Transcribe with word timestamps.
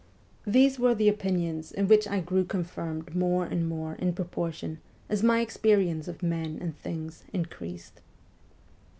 These 0.47 0.79
were 0.79 0.95
the 0.95 1.09
opinions 1.09 1.71
in 1.71 1.87
which 1.87 2.07
I 2.07 2.21
grew 2.21 2.43
confirmed 2.43 3.13
more 3.15 3.45
and 3.45 3.69
more 3.69 3.93
in 3.93 4.13
proportion 4.13 4.79
as 5.09 5.21
my 5.21 5.41
experience 5.41 6.07
of 6.07 6.23
men 6.23 6.57
and 6.59 6.75
things 6.75 7.23
increased. 7.33 8.01